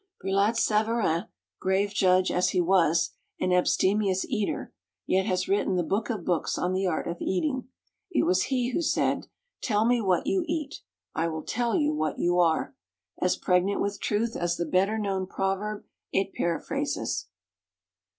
Brillat 0.19 0.57
Savarin, 0.57 1.25
grave 1.59 1.93
judge 1.93 2.31
as 2.31 2.49
he 2.49 2.59
was, 2.59 3.11
and 3.39 3.53
abstemious 3.53 4.25
eater, 4.25 4.73
yet 5.05 5.27
has 5.27 5.47
written 5.47 5.75
the 5.75 5.83
book 5.83 6.09
of 6.09 6.25
books 6.25 6.57
on 6.57 6.73
the 6.73 6.87
art 6.87 7.07
of 7.07 7.21
eating. 7.21 7.67
It 8.09 8.25
was 8.25 8.45
he 8.45 8.71
who 8.71 8.81
said, 8.81 9.27
"Tell 9.61 9.85
me 9.85 10.01
what 10.01 10.25
you 10.25 10.43
eat, 10.47 10.81
I 11.13 11.27
will 11.27 11.43
tell 11.43 11.75
you 11.75 11.93
what 11.93 12.17
you 12.17 12.39
are," 12.39 12.73
as 13.21 13.35
pregnant 13.37 13.79
with 13.79 13.99
truth 14.01 14.35
as 14.35 14.57
the 14.57 14.65
better 14.65 14.97
known 14.97 15.27
proverb 15.27 15.85
it 16.11 16.33
paraphrases. 16.33 17.27